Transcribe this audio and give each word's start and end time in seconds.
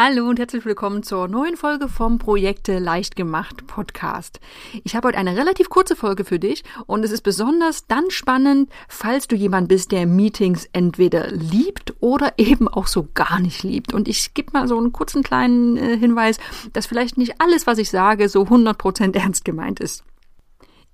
Hallo 0.00 0.28
und 0.28 0.38
herzlich 0.38 0.64
willkommen 0.64 1.02
zur 1.02 1.26
neuen 1.26 1.56
Folge 1.56 1.88
vom 1.88 2.20
Projekte 2.20 2.78
leicht 2.78 3.16
gemacht 3.16 3.66
Podcast. 3.66 4.38
Ich 4.84 4.94
habe 4.94 5.08
heute 5.08 5.18
eine 5.18 5.36
relativ 5.36 5.70
kurze 5.70 5.96
Folge 5.96 6.24
für 6.24 6.38
dich 6.38 6.62
und 6.86 7.04
es 7.04 7.10
ist 7.10 7.22
besonders 7.22 7.88
dann 7.88 8.08
spannend, 8.12 8.70
falls 8.86 9.26
du 9.26 9.34
jemand 9.34 9.66
bist, 9.66 9.90
der 9.90 10.06
Meetings 10.06 10.68
entweder 10.72 11.32
liebt 11.32 11.94
oder 11.98 12.34
eben 12.36 12.68
auch 12.68 12.86
so 12.86 13.08
gar 13.12 13.40
nicht 13.40 13.64
liebt. 13.64 13.92
Und 13.92 14.06
ich 14.06 14.34
gebe 14.34 14.52
mal 14.52 14.68
so 14.68 14.78
einen 14.78 14.92
kurzen 14.92 15.24
kleinen 15.24 15.76
äh, 15.76 15.98
Hinweis, 15.98 16.38
dass 16.74 16.86
vielleicht 16.86 17.18
nicht 17.18 17.40
alles, 17.40 17.66
was 17.66 17.78
ich 17.78 17.90
sage, 17.90 18.28
so 18.28 18.42
100% 18.42 19.16
ernst 19.18 19.44
gemeint 19.44 19.80
ist. 19.80 20.04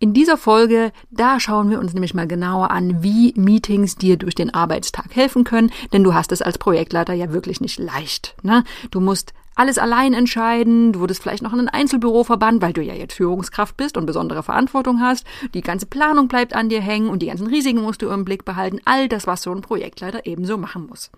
In 0.04 0.12
dieser 0.12 0.36
Folge, 0.36 0.92
da 1.10 1.40
schauen 1.40 1.70
wir 1.70 1.80
uns 1.80 1.94
nämlich 1.94 2.12
mal 2.12 2.28
genauer 2.28 2.70
an, 2.70 3.02
wie 3.02 3.32
Meetings 3.38 3.96
dir 3.96 4.18
durch 4.18 4.34
den 4.34 4.52
Arbeitstag 4.52 5.16
helfen 5.16 5.44
können, 5.44 5.72
denn 5.94 6.04
du 6.04 6.12
hast 6.12 6.30
es 6.30 6.42
als 6.42 6.58
Projektleiter 6.58 7.14
ja 7.14 7.32
wirklich 7.32 7.62
nicht 7.62 7.78
leicht. 7.78 8.36
Ne? 8.42 8.64
Du 8.90 9.00
musst 9.00 9.32
alles 9.54 9.78
allein 9.78 10.12
entscheiden, 10.12 10.92
du 10.92 11.00
wurdest 11.00 11.22
vielleicht 11.22 11.42
noch 11.42 11.54
in 11.54 11.60
ein 11.60 11.68
Einzelbüro 11.70 12.22
verbannt, 12.22 12.60
weil 12.60 12.74
du 12.74 12.82
ja 12.82 12.92
jetzt 12.92 13.14
Führungskraft 13.14 13.78
bist 13.78 13.96
und 13.96 14.04
besondere 14.04 14.42
Verantwortung 14.42 15.00
hast, 15.00 15.24
die 15.54 15.62
ganze 15.62 15.86
Planung 15.86 16.28
bleibt 16.28 16.54
an 16.54 16.68
dir 16.68 16.82
hängen 16.82 17.08
und 17.08 17.22
die 17.22 17.28
ganzen 17.28 17.46
Risiken 17.46 17.80
musst 17.80 18.02
du 18.02 18.10
im 18.10 18.26
Blick 18.26 18.44
behalten, 18.44 18.80
all 18.84 19.08
das, 19.08 19.26
was 19.26 19.40
so 19.40 19.52
ein 19.52 19.62
Projektleiter 19.62 20.26
ebenso 20.26 20.58
machen 20.58 20.86
muss. 20.86 21.10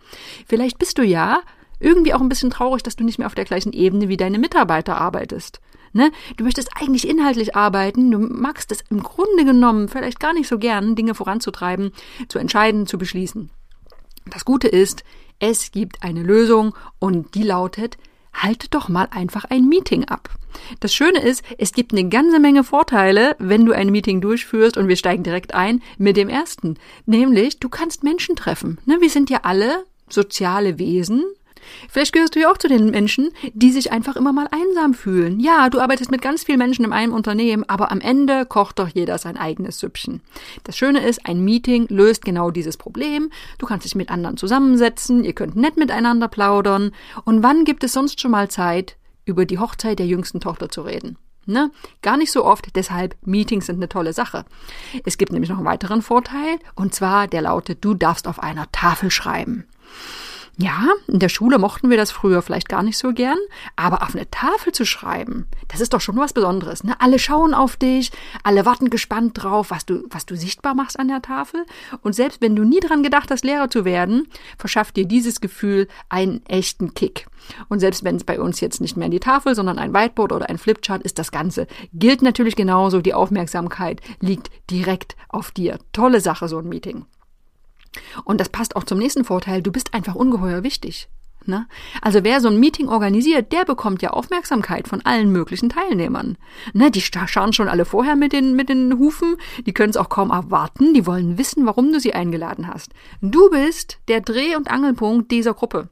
Vielleicht 0.47 0.79
bist 0.79 0.97
du 0.99 1.03
ja 1.03 1.41
irgendwie 1.81 2.15
auch 2.15 2.21
ein 2.21 2.29
bisschen 2.29 2.51
traurig, 2.51 2.85
dass 2.85 2.95
du 2.95 3.03
nicht 3.03 3.19
mehr 3.19 3.27
auf 3.27 3.35
der 3.35 3.47
gleichen 3.47 3.73
Ebene 3.73 4.09
wie 4.09 4.17
deine 4.17 4.39
Mitarbeiter 4.39 4.97
arbeitest. 4.97 5.61
Ne? 5.97 6.13
Du 6.37 6.45
möchtest 6.45 6.71
eigentlich 6.77 7.09
inhaltlich 7.09 7.57
arbeiten, 7.57 8.11
du 8.11 8.19
magst 8.19 8.71
es 8.71 8.85
im 8.91 9.03
Grunde 9.03 9.47
genommen 9.47 9.89
vielleicht 9.89 10.21
gar 10.21 10.35
nicht 10.35 10.47
so 10.47 10.59
gern, 10.59 10.95
Dinge 10.95 11.15
voranzutreiben, 11.15 11.93
zu 12.29 12.39
entscheiden, 12.39 12.87
zu 12.87 12.99
beschließen. 12.99 13.51
Das 14.27 14.45
Gute 14.45 14.69
ist, 14.69 15.05
es 15.39 15.73
gibt 15.73 16.03
eine 16.03 16.23
Lösung 16.23 16.75
und 16.99 17.35
die 17.35 17.43
lautet, 17.43 17.97
halte 18.35 18.69
doch 18.69 18.91
mal 18.91 19.09
einfach 19.11 19.47
ein 19.47 19.69
Meeting 19.69 20.05
ab. 20.05 20.29
Das 20.81 20.95
Schöne 20.95 21.23
ist, 21.23 21.43
es 21.57 21.73
gibt 21.73 21.93
eine 21.93 22.09
ganze 22.09 22.41
Menge 22.41 22.63
Vorteile, 22.63 23.35
wenn 23.39 23.65
du 23.65 23.73
ein 23.73 23.89
Meeting 23.89 24.21
durchführst 24.21 24.77
und 24.77 24.89
wir 24.89 24.97
steigen 24.97 25.23
direkt 25.23 25.55
ein 25.55 25.83
mit 25.97 26.17
dem 26.17 26.29
ersten. 26.29 26.77
Nämlich, 27.07 27.59
du 27.59 27.71
kannst 27.71 28.05
Menschen 28.05 28.37
treffen. 28.37 28.79
Ne? 28.85 28.99
Wir 29.01 29.11
sind 29.11 29.31
ja 29.31 29.41
alle 29.45 29.85
soziale 30.09 30.79
Wesen 30.79 31.25
Vielleicht 31.89 32.13
gehörst 32.13 32.35
du 32.35 32.41
ja 32.41 32.51
auch 32.51 32.59
zu 32.59 32.69
den 32.69 32.91
Menschen, 32.91 33.31
die 33.53 33.71
sich 33.71 33.93
einfach 33.93 34.17
immer 34.17 34.33
mal 34.33 34.49
einsam 34.51 34.95
fühlen. 34.95 35.41
Ja, 35.41 35.69
du 35.69 35.81
arbeitest 35.81 36.11
mit 36.11 36.23
ganz 36.23 36.45
vielen 36.45 36.59
Menschen 36.59 36.85
in 36.85 36.93
einem 36.93 37.13
Unternehmen, 37.13 37.65
aber 37.69 37.91
am 37.91 38.01
Ende 38.01 38.47
kocht 38.47 38.79
doch 38.79 38.89
jeder 38.89 39.19
sein 39.19 39.37
eigenes 39.37 39.79
Süppchen. 39.79 40.21
Das 40.65 40.77
Schöne 40.77 41.07
ist, 41.07 41.27
ein 41.27 41.45
Meeting 41.45 41.87
löst 41.89 42.25
genau 42.25 42.51
dieses 42.51 42.77
Problem. 42.77 43.31
Du 43.59 43.67
kannst 43.67 43.85
dich 43.85 43.95
mit 43.95 44.11
anderen 44.11 44.37
zusammensetzen, 44.37 45.25
ihr 45.25 45.33
könnt 45.33 45.57
nett 45.57 45.77
miteinander 45.77 46.29
plaudern. 46.29 46.93
Und 47.25 47.43
wann 47.43 47.65
gibt 47.65 47.85
es 47.85 47.93
sonst 47.93 48.21
schon 48.21 48.31
mal 48.31 48.49
Zeit, 48.49 48.97
über 49.25 49.45
die 49.45 49.59
Hochzeit 49.59 49.99
der 49.99 50.07
jüngsten 50.07 50.41
Tochter 50.41 50.69
zu 50.69 50.83
reden? 50.83 51.19
Ne? 51.47 51.71
Gar 52.03 52.17
nicht 52.17 52.33
so 52.33 52.45
oft, 52.45 52.75
deshalb 52.75 53.17
Meetings 53.25 53.67
sind 53.67 53.77
eine 53.77 53.89
tolle 53.89 54.13
Sache. 54.13 54.45
Es 55.05 55.17
gibt 55.17 55.33
nämlich 55.33 55.49
noch 55.49 55.59
einen 55.59 55.67
weiteren 55.67 56.03
Vorteil, 56.03 56.59
und 56.75 56.93
zwar 56.93 57.29
der 57.29 57.43
lautet, 57.43 57.85
du 57.85 57.95
darfst 57.95 58.27
auf 58.27 58.41
einer 58.41 58.71
Tafel 58.73 59.13
schreiben. 59.13 59.65
Ja, 60.59 60.87
in 61.07 61.19
der 61.19 61.29
Schule 61.29 61.59
mochten 61.59 61.91
wir 61.91 61.99
das 61.99 62.11
früher 62.11 62.41
vielleicht 62.41 62.71
gar 62.71 62.83
nicht 62.83 62.97
so 62.97 63.13
gern, 63.13 63.37
aber 63.77 64.03
auf 64.03 64.15
eine 64.15 64.31
Tafel 64.31 64.73
zu 64.73 64.87
schreiben, 64.87 65.47
das 65.69 65.83
ist 65.83 65.93
doch 65.93 66.01
schon 66.01 66.17
was 66.17 66.33
Besonderes. 66.33 66.83
Ne? 66.83 66.99
Alle 66.99 67.19
schauen 67.19 67.53
auf 67.53 67.77
dich, 67.77 68.11
alle 68.43 68.65
warten 68.65 68.89
gespannt 68.89 69.33
drauf, 69.35 69.71
was 69.71 69.85
du, 69.85 70.05
was 70.09 70.25
du 70.25 70.35
sichtbar 70.35 70.75
machst 70.75 70.99
an 70.99 71.09
der 71.09 71.21
Tafel. 71.21 71.67
Und 72.01 72.15
selbst 72.15 72.41
wenn 72.41 72.57
du 72.57 72.65
nie 72.65 72.81
dran 72.81 73.03
gedacht 73.03 73.31
hast, 73.31 73.45
Lehrer 73.45 73.69
zu 73.69 73.85
werden, 73.85 74.29
verschafft 74.57 74.97
dir 74.97 75.05
dieses 75.05 75.43
Gefühl 75.43 75.89
einen 76.09 76.45
echten 76.47 76.95
Kick. 76.95 77.27
Und 77.69 77.81
selbst 77.81 78.03
wenn 78.03 78.17
es 78.17 78.25
bei 78.25 78.41
uns 78.41 78.61
jetzt 78.61 78.81
nicht 78.81 78.97
mehr 78.97 79.11
die 79.11 79.21
Tafel, 79.21 79.55
sondern 79.55 79.79
ein 79.79 79.93
Whiteboard 79.93 80.33
oder 80.33 80.49
ein 80.49 80.57
Flipchart 80.57 81.03
ist, 81.03 81.19
das 81.19 81.33
Ganze 81.33 81.67
gilt 81.93 82.23
natürlich 82.23 82.57
genauso. 82.57 83.03
Die 83.03 83.15
Aufmerksamkeit 83.15 84.01
liegt 84.21 84.51
direkt 84.71 85.17
auf 85.29 85.51
dir. 85.51 85.79
Tolle 85.93 86.23
Sache, 86.23 86.49
so 86.49 86.59
ein 86.59 86.69
Meeting. 86.69 87.05
Und 88.25 88.41
das 88.41 88.49
passt 88.49 88.77
auch 88.77 88.85
zum 88.85 88.99
nächsten 88.99 89.25
Vorteil, 89.25 89.63
du 89.63 89.73
bist 89.73 89.95
einfach 89.95 90.15
ungeheuer 90.15 90.63
wichtig. 90.63 91.09
Ne? 91.49 91.67
Also 92.03 92.25
wer 92.25 92.41
so 92.41 92.49
ein 92.49 92.59
Meeting 92.59 92.89
organisiert, 92.89 93.53
der 93.53 93.65
bekommt 93.65 94.03
ja 94.03 94.11
Aufmerksamkeit 94.11 94.89
von 94.89 95.01
allen 95.05 95.31
möglichen 95.31 95.69
Teilnehmern. 95.69 96.37
Ne? 96.73 96.91
Die 96.91 97.01
schauen 97.01 97.53
schon 97.53 97.69
alle 97.69 97.85
vorher 97.85 98.17
mit 98.17 98.33
den, 98.33 98.57
mit 98.57 98.69
den 98.69 98.99
Hufen, 98.99 99.37
die 99.65 99.73
können 99.73 99.91
es 99.91 99.97
auch 99.97 100.09
kaum 100.09 100.31
erwarten, 100.31 100.95
die 100.95 101.07
wollen 101.07 101.39
wissen, 101.39 101.67
warum 101.67 101.93
du 101.93 102.01
sie 102.01 102.15
eingeladen 102.15 102.67
hast. 102.67 102.93
Du 103.21 103.51
bist 103.51 103.99
der 104.09 104.21
Dreh- 104.21 104.57
und 104.57 104.71
Angelpunkt 104.71 105.31
dieser 105.31 105.55
Gruppe. 105.55 105.89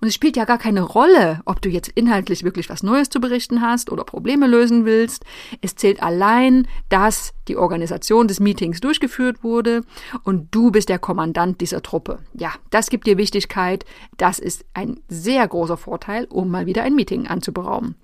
Und 0.00 0.08
es 0.08 0.14
spielt 0.14 0.36
ja 0.36 0.44
gar 0.44 0.58
keine 0.58 0.82
Rolle, 0.82 1.40
ob 1.44 1.62
du 1.62 1.68
jetzt 1.68 1.88
inhaltlich 1.88 2.44
wirklich 2.44 2.68
was 2.68 2.82
Neues 2.82 3.10
zu 3.10 3.20
berichten 3.20 3.60
hast 3.60 3.90
oder 3.90 4.04
Probleme 4.04 4.46
lösen 4.46 4.84
willst. 4.84 5.24
Es 5.60 5.76
zählt 5.76 6.02
allein, 6.02 6.66
dass 6.88 7.32
die 7.48 7.56
Organisation 7.56 8.28
des 8.28 8.40
Meetings 8.40 8.80
durchgeführt 8.80 9.42
wurde 9.42 9.82
und 10.24 10.54
du 10.54 10.70
bist 10.70 10.88
der 10.88 10.98
Kommandant 10.98 11.60
dieser 11.60 11.82
Truppe. 11.82 12.20
Ja, 12.34 12.52
das 12.70 12.90
gibt 12.90 13.06
dir 13.06 13.18
Wichtigkeit. 13.18 13.84
Das 14.16 14.38
ist 14.38 14.64
ein 14.74 15.00
sehr 15.08 15.46
großer 15.46 15.76
Vorteil, 15.76 16.26
um 16.26 16.50
mal 16.50 16.66
wieder 16.66 16.82
ein 16.82 16.94
Meeting 16.94 17.26
anzuberaumen. 17.26 17.94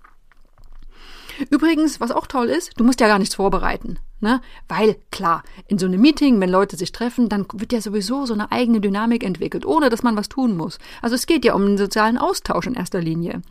Übrigens, 1.50 2.00
was 2.00 2.11
auch 2.11 2.27
toll 2.27 2.49
ist, 2.49 2.72
du 2.77 2.84
musst 2.84 3.00
ja 3.00 3.09
gar 3.09 3.19
nichts 3.19 3.34
vorbereiten. 3.34 3.99
Ne? 4.22 4.41
Weil, 4.69 4.97
klar, 5.10 5.43
in 5.66 5.78
so 5.78 5.87
einem 5.87 6.00
Meeting, 6.00 6.38
wenn 6.41 6.49
Leute 6.49 6.77
sich 6.77 6.93
treffen, 6.93 7.28
dann 7.28 7.44
wird 7.55 7.72
ja 7.72 7.81
sowieso 7.81 8.25
so 8.25 8.34
eine 8.34 8.53
eigene 8.53 8.81
Dynamik 8.81 9.25
entwickelt, 9.25 9.66
ohne 9.66 9.91
dass 9.91 10.05
man 10.05 10.16
was 10.16 10.28
tun 10.28 10.56
muss. 10.56 10.78
Also 11.03 11.16
es 11.16 11.27
geht 11.27 11.44
ja 11.44 11.55
um 11.55 11.66
den 11.66 11.77
sozialen 11.77 12.19
Austausch 12.19 12.69
in 12.69 12.75
erster 12.75 13.00
Linie. 13.00 13.43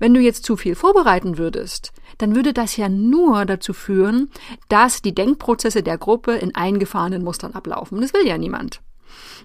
Wenn 0.00 0.14
du 0.14 0.20
jetzt 0.20 0.44
zu 0.44 0.56
viel 0.56 0.74
vorbereiten 0.74 1.38
würdest, 1.38 1.92
dann 2.18 2.34
würde 2.34 2.52
das 2.52 2.76
ja 2.76 2.88
nur 2.88 3.44
dazu 3.44 3.72
führen, 3.72 4.28
dass 4.68 5.02
die 5.02 5.14
Denkprozesse 5.14 5.84
der 5.84 5.98
Gruppe 5.98 6.32
in 6.32 6.52
eingefahrenen 6.52 7.22
Mustern 7.22 7.52
ablaufen. 7.52 8.00
Das 8.00 8.12
will 8.12 8.26
ja 8.26 8.38
niemand. 8.38 8.80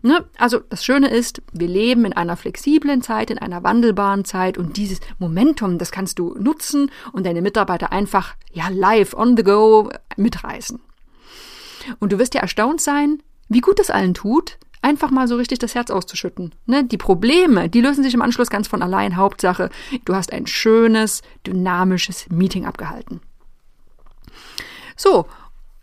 Ne? 0.01 0.25
Also 0.38 0.59
das 0.69 0.84
Schöne 0.84 1.09
ist, 1.09 1.41
wir 1.51 1.68
leben 1.68 2.06
in 2.06 2.13
einer 2.13 2.35
flexiblen 2.35 3.01
Zeit, 3.01 3.31
in 3.31 3.38
einer 3.38 3.63
wandelbaren 3.63 4.25
Zeit 4.25 4.57
und 4.57 4.78
dieses 4.78 5.00
Momentum, 5.19 5.78
das 5.78 5.91
kannst 5.91 6.19
du 6.19 6.35
nutzen 6.38 6.91
und 7.12 7.25
deine 7.25 7.41
Mitarbeiter 7.41 7.91
einfach 7.91 8.35
ja 8.51 8.68
live 8.69 9.13
on 9.13 9.38
the 9.38 9.44
go 9.44 9.90
mitreißen. 10.18 10.79
Und 12.00 12.12
du 12.12 12.19
wirst 12.19 12.34
ja 12.34 12.41
erstaunt 12.41 12.81
sein, 12.81 13.22
wie 13.50 13.62
gut 13.62 13.79
das 13.79 13.90
allen 13.90 14.13
tut, 14.13 14.57
einfach 14.81 15.12
mal 15.12 15.28
so 15.28 15.35
richtig 15.35 15.59
das 15.59 15.75
Herz 15.75 15.90
auszuschütten. 15.90 16.53
Ne? 16.66 16.84
Die 16.84 16.97
Probleme, 16.97 17.69
die 17.69 17.81
lösen 17.81 18.03
sich 18.03 18.13
im 18.13 18.22
Anschluss 18.22 18.50
ganz 18.50 18.68
von 18.68 18.81
allein. 18.81 19.16
Hauptsache, 19.16 19.69
du 20.06 20.16
hast 20.16 20.31
ein 20.34 20.47
schönes, 20.47 21.22
dynamisches 21.47 22.30
Meeting 22.30 22.66
abgehalten. 22.66 23.22
So, 24.95 25.25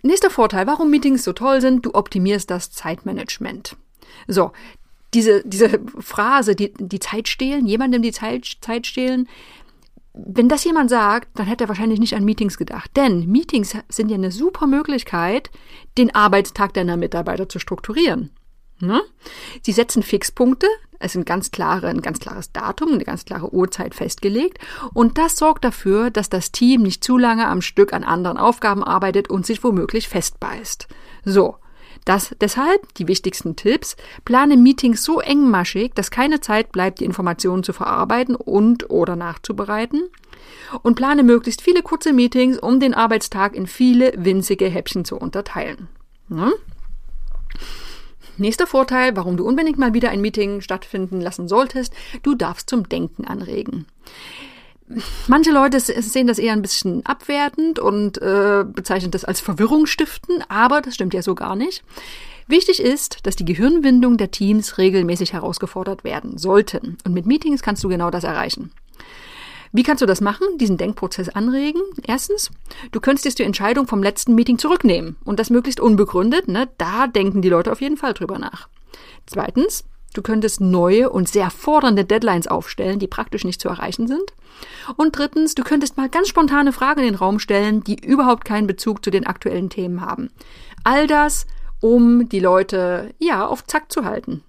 Nächster 0.03 0.31
Vorteil, 0.31 0.67
warum 0.67 0.91
Meetings 0.91 1.25
so 1.25 1.33
toll 1.33 1.61
sind, 1.61 1.85
du 1.85 1.95
optimierst 1.95 2.51
das 2.51 2.71
Zeitmanagement. 2.71 3.77
So, 4.27 4.53
diese, 5.15 5.43
diese 5.45 5.81
Phrase, 5.99 6.55
die, 6.55 6.73
die 6.79 7.01
Zeit 7.01 7.29
stehlen, 7.29 7.67
jemandem 7.67 8.03
die 8.03 8.13
Zeit, 8.13 8.59
Zeit 8.61 8.87
stehlen, 8.87 9.29
wenn 10.13 10.49
das 10.49 10.65
jemand 10.65 10.91
sagt, 10.91 11.29
dann 11.39 11.47
hätte 11.47 11.65
er 11.65 11.69
wahrscheinlich 11.69 12.01
nicht 12.01 12.15
an 12.15 12.25
Meetings 12.25 12.59
gedacht. 12.59 12.91
Denn 12.97 13.27
Meetings 13.31 13.77
sind 13.89 14.11
ja 14.11 14.17
eine 14.17 14.33
super 14.33 14.67
Möglichkeit, 14.67 15.51
den 15.99 16.15
Arbeitstag 16.15 16.75
deiner 16.75 16.97
Mitarbeiter 16.97 17.49
zu 17.49 17.59
strukturieren. 17.59 18.31
Ne? 18.81 19.03
Sie 19.63 19.73
setzen 19.73 20.03
Fixpunkte, 20.03 20.67
es 20.99 21.13
sind 21.13 21.25
ganz 21.25 21.51
klare, 21.51 21.89
ein 21.89 22.03
ganz 22.03 22.21
klares 22.21 22.53
Datum, 22.53 22.93
eine 22.93 23.05
ganz 23.05 23.25
klare 23.25 23.53
Uhrzeit 23.53 23.95
festgelegt. 23.95 24.59
Und 24.93 25.17
das 25.17 25.37
sorgt 25.37 25.65
dafür, 25.65 26.11
dass 26.11 26.29
das 26.29 26.53
Team 26.53 26.83
nicht 26.83 27.03
zu 27.03 27.17
lange 27.17 27.49
am 27.49 27.63
Stück 27.63 27.93
an 27.93 28.05
anderen 28.05 28.37
Aufgaben 28.37 28.85
arbeitet 28.85 29.29
und 29.31 29.47
sich 29.47 29.65
womöglich 29.65 30.09
festbeißt. 30.09 30.89
So. 31.25 31.57
Das, 32.07 32.35
deshalb 32.41 32.95
die 32.95 33.09
wichtigsten 33.09 33.57
Tipps. 33.57 33.97
Plane 34.25 34.57
Meetings 34.57 35.05
so 35.05 35.21
engmaschig, 35.21 35.93
dass 35.95 36.11
keine 36.11 36.41
Zeit 36.41 36.73
bleibt, 36.73 37.01
die 37.01 37.05
Informationen 37.05 37.63
zu 37.63 37.75
verarbeiten 37.75 38.35
und 38.35 38.89
oder 38.89 39.17
nachzubereiten. 39.17 40.09
Und 40.83 40.95
plane 40.95 41.23
möglichst 41.23 41.61
viele 41.61 41.83
kurze 41.83 42.15
Meetings, 42.15 42.59
um 42.59 42.81
den 42.81 42.95
Arbeitstag 42.95 43.55
in 43.55 43.67
viele 43.67 44.13
winzige 44.17 44.67
Häppchen 44.67 45.05
zu 45.05 45.17
unterteilen. 45.17 45.89
Ne? 46.29 46.53
Nächster 48.41 48.67
Vorteil, 48.67 49.15
warum 49.17 49.37
du 49.37 49.47
unbedingt 49.47 49.79
mal 49.79 49.95
wieder 49.95 50.11
ein 50.11 50.23
Meeting 50.23 50.63
stattfinden 50.63 51.21
lassen 51.21 51.47
solltest, 51.47 51.93
du 52.23 52.35
darfst 52.35 52.71
zum 52.71 52.89
Denken 52.89 53.27
anregen. 53.27 53.87
Manche 55.29 55.53
Leute 55.53 55.79
sehen 55.79 56.27
das 56.27 56.39
eher 56.39 56.55
ein 56.55 56.63
bisschen 56.63 57.07
abwertend 57.07 57.79
und 57.79 58.21
äh, 58.21 58.65
bezeichnen 58.65 59.13
das 59.13 59.25
als 59.25 59.41
Verwirrung 59.41 59.87
stiften, 59.87 60.43
aber 60.49 60.81
das 60.81 60.95
stimmt 60.95 61.15
ja 61.15 61.23
so 61.23 61.35
gar 61.37 61.55
nicht. 61.55 61.85
Wichtig 62.49 62.81
ist, 62.81 63.25
dass 63.25 63.37
die 63.37 63.45
Gehirnwindung 63.45 64.17
der 64.17 64.33
Teams 64.33 64.79
regelmäßig 64.79 65.35
herausgefordert 65.35 66.03
werden 66.03 66.37
sollten. 66.37 66.99
Und 67.05 67.15
mit 67.15 67.27
Meetings 67.27 67.63
kannst 67.63 67.85
du 67.85 67.89
genau 67.89 68.11
das 68.11 68.25
erreichen. 68.25 68.73
Wie 69.73 69.85
kannst 69.85 70.03
du 70.03 70.07
das 70.07 70.21
machen, 70.21 70.47
diesen 70.59 70.79
Denkprozess 70.79 71.29
anregen? 71.29 71.81
Erstens, 72.05 72.51
du 72.91 73.01
könntest 73.01 73.25
jetzt 73.25 73.39
die 73.39 73.45
Entscheidung 73.45 73.87
vom 73.87 74.03
letzten 74.03 74.35
Meeting 74.35 74.59
zurücknehmen 74.59 75.17
und 75.25 75.39
das 75.39 75.51
möglichst 75.51 75.79
unbegründet. 75.79 76.49
Ne? 76.49 76.69
Da 76.77 77.07
denken 77.07 77.41
die 77.41 77.49
Leute 77.49 77.71
auf 77.71 77.81
jeden 77.81 77.97
Fall 77.97 78.13
drüber 78.13 78.39
nach. 78.39 78.69
Zweitens, 79.27 79.85
du 80.13 80.23
könntest 80.23 80.61
neue 80.61 81.09
und 81.09 81.29
sehr 81.29 81.51
fordernde 81.51 82.05
Deadlines 82.05 82.49
aufstellen, 82.49 82.99
die 82.99 83.07
praktisch 83.07 83.45
nicht 83.45 83.61
zu 83.61 83.69
erreichen 83.69 84.09
sind. 84.09 84.33
Und 84.97 85.17
drittens, 85.17 85.55
du 85.55 85.63
könntest 85.63 85.97
mal 85.97 86.09
ganz 86.09 86.29
spontane 86.29 86.73
Fragen 86.73 87.01
in 87.01 87.07
den 87.07 87.15
Raum 87.15 87.39
stellen, 87.39 87.85
die 87.85 88.05
überhaupt 88.05 88.45
keinen 88.45 88.67
Bezug 88.67 89.05
zu 89.05 89.11
den 89.13 89.25
aktuellen 89.25 89.71
Themen 89.71 90.01
haben. 90.01 90.31
All 90.83 91.07
das, 91.07 91.47
um 91.81 92.29
die 92.29 92.41
Leute, 92.41 93.15
ja, 93.19 93.47
auf 93.47 93.65
Zack 93.65 93.93
zu 93.93 94.05
halten. 94.05 94.43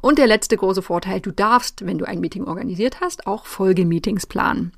Und 0.00 0.18
der 0.18 0.26
letzte 0.26 0.56
große 0.56 0.82
Vorteil, 0.82 1.20
du 1.20 1.30
darfst, 1.30 1.86
wenn 1.86 1.98
du 1.98 2.04
ein 2.04 2.20
Meeting 2.20 2.44
organisiert 2.44 3.00
hast, 3.00 3.26
auch 3.26 3.46
Folgemeetings 3.46 4.26
planen. 4.26 4.72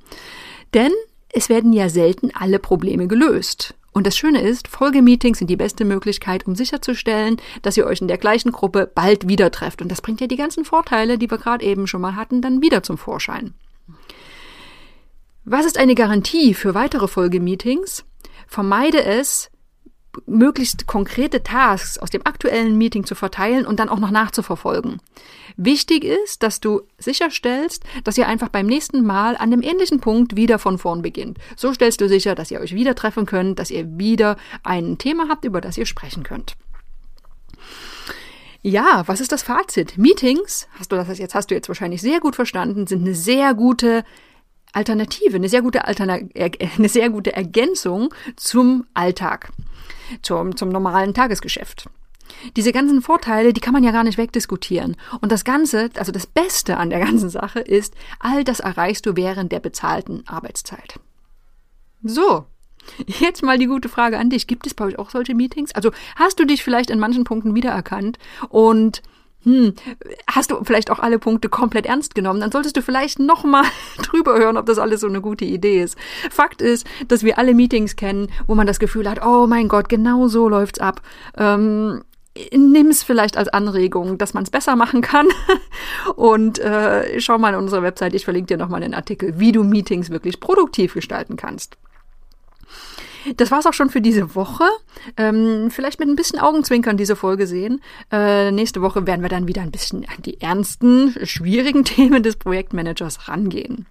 Denn 0.74 0.92
es 1.32 1.48
werden 1.48 1.72
ja 1.72 1.88
selten 1.88 2.30
alle 2.34 2.58
Probleme 2.58 3.06
gelöst. 3.06 3.74
Und 3.92 4.06
das 4.06 4.16
Schöne 4.16 4.42
ist, 4.42 4.68
Folgemeetings 4.68 5.38
sind 5.38 5.48
die 5.48 5.56
beste 5.56 5.84
Möglichkeit, 5.84 6.46
um 6.46 6.54
sicherzustellen, 6.54 7.38
dass 7.62 7.76
ihr 7.76 7.86
euch 7.86 8.00
in 8.00 8.08
der 8.08 8.18
gleichen 8.18 8.52
Gruppe 8.52 8.90
bald 8.92 9.28
wieder 9.28 9.50
trefft. 9.50 9.82
Und 9.82 9.88
das 9.90 10.02
bringt 10.02 10.20
ja 10.20 10.26
die 10.26 10.36
ganzen 10.36 10.64
Vorteile, 10.64 11.18
die 11.18 11.30
wir 11.30 11.38
gerade 11.38 11.64
eben 11.64 11.86
schon 11.86 12.00
mal 12.00 12.14
hatten, 12.14 12.40
dann 12.40 12.62
wieder 12.62 12.82
zum 12.82 12.98
Vorschein. 12.98 13.54
Was 15.44 15.64
ist 15.64 15.78
eine 15.78 15.94
Garantie 15.94 16.54
für 16.54 16.74
weitere 16.74 17.08
Folgemeetings? 17.08 18.04
Vermeide 18.46 19.02
es, 19.02 19.50
möglichst 20.26 20.86
konkrete 20.86 21.42
Tasks 21.42 21.98
aus 21.98 22.10
dem 22.10 22.22
aktuellen 22.24 22.76
Meeting 22.76 23.04
zu 23.04 23.14
verteilen 23.14 23.66
und 23.66 23.78
dann 23.78 23.88
auch 23.88 23.98
noch 23.98 24.10
nachzuverfolgen. 24.10 25.00
Wichtig 25.56 26.04
ist, 26.04 26.42
dass 26.42 26.60
du 26.60 26.82
sicherstellst, 26.98 27.84
dass 28.04 28.18
ihr 28.18 28.28
einfach 28.28 28.48
beim 28.48 28.66
nächsten 28.66 29.04
Mal 29.04 29.36
an 29.36 29.50
dem 29.50 29.62
ähnlichen 29.62 30.00
Punkt 30.00 30.36
wieder 30.36 30.58
von 30.58 30.78
vorn 30.78 31.02
beginnt. 31.02 31.38
So 31.56 31.72
stellst 31.72 32.00
du 32.00 32.08
sicher, 32.08 32.34
dass 32.34 32.50
ihr 32.50 32.60
euch 32.60 32.74
wieder 32.74 32.94
treffen 32.94 33.26
könnt, 33.26 33.58
dass 33.58 33.70
ihr 33.70 33.98
wieder 33.98 34.36
ein 34.62 34.98
Thema 34.98 35.28
habt, 35.28 35.44
über 35.44 35.60
das 35.60 35.78
ihr 35.78 35.86
sprechen 35.86 36.22
könnt. 36.22 36.56
Ja, 38.62 39.04
was 39.06 39.20
ist 39.20 39.30
das 39.30 39.42
Fazit? 39.42 39.98
Meetings, 39.98 40.68
hast 40.78 40.90
du 40.90 40.96
das 40.96 41.18
jetzt 41.18 41.34
hast 41.34 41.50
du 41.50 41.54
jetzt 41.54 41.68
wahrscheinlich 41.68 42.02
sehr 42.02 42.20
gut 42.20 42.34
verstanden, 42.34 42.86
sind 42.86 43.02
eine 43.02 43.14
sehr 43.14 43.54
gute 43.54 44.04
Alternative, 44.72 45.36
eine 45.36 45.48
sehr 45.48 45.62
gute 45.62 45.86
Alterna 45.86 46.18
eine 46.76 46.88
sehr 46.88 47.10
gute 47.10 47.34
Ergänzung 47.34 48.12
zum 48.36 48.84
Alltag 48.94 49.50
zum, 50.22 50.56
zum 50.56 50.68
normalen 50.68 51.14
Tagesgeschäft. 51.14 51.88
Diese 52.56 52.72
ganzen 52.72 53.02
Vorteile, 53.02 53.52
die 53.52 53.60
kann 53.60 53.72
man 53.72 53.84
ja 53.84 53.90
gar 53.90 54.04
nicht 54.04 54.18
wegdiskutieren. 54.18 54.96
Und 55.20 55.32
das 55.32 55.44
Ganze, 55.44 55.90
also 55.96 56.12
das 56.12 56.26
Beste 56.26 56.76
an 56.76 56.90
der 56.90 57.00
ganzen 57.00 57.30
Sache 57.30 57.60
ist, 57.60 57.94
all 58.20 58.44
das 58.44 58.60
erreichst 58.60 59.06
du 59.06 59.16
während 59.16 59.52
der 59.52 59.60
bezahlten 59.60 60.24
Arbeitszeit. 60.26 61.00
So. 62.02 62.44
Jetzt 63.06 63.42
mal 63.42 63.58
die 63.58 63.66
gute 63.66 63.88
Frage 63.88 64.18
an 64.18 64.30
dich. 64.30 64.46
Gibt 64.46 64.66
es 64.66 64.74
bei 64.74 64.84
euch 64.84 64.98
auch 64.98 65.10
solche 65.10 65.34
Meetings? 65.34 65.72
Also 65.74 65.90
hast 66.16 66.38
du 66.38 66.44
dich 66.44 66.62
vielleicht 66.64 66.90
in 66.90 66.98
manchen 66.98 67.24
Punkten 67.24 67.54
wiedererkannt 67.54 68.18
und 68.48 69.02
hm, 69.48 69.72
hast 70.30 70.50
du 70.50 70.62
vielleicht 70.62 70.90
auch 70.90 70.98
alle 70.98 71.18
Punkte 71.18 71.48
komplett 71.48 71.86
ernst 71.86 72.14
genommen, 72.14 72.40
dann 72.40 72.52
solltest 72.52 72.76
du 72.76 72.82
vielleicht 72.82 73.18
nochmal 73.18 73.64
drüber 74.02 74.38
hören, 74.38 74.58
ob 74.58 74.66
das 74.66 74.78
alles 74.78 75.00
so 75.00 75.06
eine 75.06 75.22
gute 75.22 75.46
Idee 75.46 75.82
ist. 75.82 75.96
Fakt 76.30 76.60
ist, 76.60 76.86
dass 77.08 77.24
wir 77.24 77.38
alle 77.38 77.54
Meetings 77.54 77.96
kennen, 77.96 78.28
wo 78.46 78.54
man 78.54 78.66
das 78.66 78.78
Gefühl 78.78 79.08
hat, 79.08 79.24
oh 79.24 79.46
mein 79.46 79.68
Gott, 79.68 79.88
genau 79.88 80.28
so 80.28 80.50
läuft's 80.50 80.80
ab. 80.80 81.00
Ähm, 81.38 82.02
nimm 82.52 82.88
es 82.88 83.02
vielleicht 83.02 83.38
als 83.38 83.48
Anregung, 83.48 84.18
dass 84.18 84.34
man 84.34 84.44
es 84.44 84.50
besser 84.50 84.76
machen 84.76 85.00
kann. 85.00 85.28
Und 86.16 86.58
äh, 86.58 87.18
schau 87.18 87.38
mal 87.38 87.54
in 87.54 87.60
unsere 87.60 87.82
Website, 87.82 88.14
ich 88.14 88.24
verlinke 88.24 88.48
dir 88.48 88.58
nochmal 88.58 88.82
einen 88.82 88.94
Artikel, 88.94 89.40
wie 89.40 89.52
du 89.52 89.64
Meetings 89.64 90.10
wirklich 90.10 90.40
produktiv 90.40 90.92
gestalten 90.92 91.36
kannst. 91.36 91.78
Das 93.36 93.50
war's 93.50 93.66
auch 93.66 93.72
schon 93.72 93.90
für 93.90 94.00
diese 94.00 94.34
Woche. 94.34 94.64
Ähm, 95.16 95.70
vielleicht 95.70 96.00
mit 96.00 96.08
ein 96.08 96.16
bisschen 96.16 96.38
Augenzwinkern 96.38 96.96
diese 96.96 97.16
Folge 97.16 97.46
sehen. 97.46 97.80
Äh, 98.12 98.50
nächste 98.50 98.82
Woche 98.82 99.06
werden 99.06 99.22
wir 99.22 99.28
dann 99.28 99.48
wieder 99.48 99.62
ein 99.62 99.70
bisschen 99.70 100.04
an 100.08 100.22
die 100.22 100.40
ernsten, 100.40 101.14
schwierigen 101.24 101.84
Themen 101.86 102.22
des 102.22 102.36
Projektmanagers 102.36 103.28
rangehen. 103.28 103.86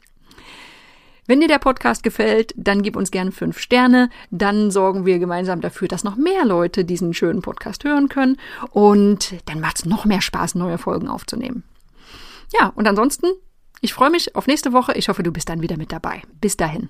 Wenn 1.28 1.42
dir 1.42 1.50
der 1.50 1.60
Podcast 1.60 2.04
gefällt, 2.04 2.54
dann 2.56 2.82
gib 2.82 2.96
uns 2.96 3.12
gerne 3.12 3.34
fünf 3.34 3.60
Sterne. 3.60 4.10
Dann 4.32 4.72
sorgen 4.72 5.06
wir 5.06 5.20
gemeinsam 5.20 5.60
dafür, 5.60 5.90
dass 5.90 6.06
noch 6.06 6.16
mehr 6.16 6.46
Leute 6.46 6.86
diesen 6.86 7.14
schönen 7.14 7.42
Podcast 7.42 7.84
hören 7.84 8.08
können. 8.08 8.38
Und 8.72 9.36
dann 9.46 9.60
macht 9.60 9.80
es 9.80 9.86
noch 9.86 10.06
mehr 10.06 10.22
Spaß, 10.22 10.56
neue 10.56 10.78
Folgen 10.78 11.10
aufzunehmen. 11.10 11.64
Ja, 12.58 12.72
und 12.76 12.88
ansonsten, 12.88 13.28
ich 13.82 13.94
freue 13.94 14.10
mich 14.10 14.38
auf 14.38 14.48
nächste 14.48 14.72
Woche. 14.72 14.94
Ich 14.94 15.10
hoffe, 15.10 15.22
du 15.22 15.34
bist 15.34 15.50
dann 15.50 15.62
wieder 15.62 15.76
mit 15.76 15.92
dabei. 15.92 16.22
Bis 16.40 16.56
dahin. 16.56 16.90